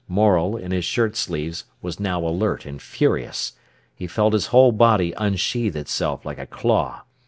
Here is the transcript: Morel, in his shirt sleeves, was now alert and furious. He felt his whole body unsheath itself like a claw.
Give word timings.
Morel, 0.07 0.55
in 0.57 0.71
his 0.71 0.83
shirt 0.83 1.15
sleeves, 1.15 1.65
was 1.83 1.99
now 1.99 2.25
alert 2.25 2.65
and 2.65 2.81
furious. 2.81 3.53
He 3.93 4.07
felt 4.07 4.33
his 4.33 4.47
whole 4.47 4.71
body 4.71 5.13
unsheath 5.15 5.75
itself 5.75 6.25
like 6.25 6.39
a 6.39 6.47
claw. 6.47 7.03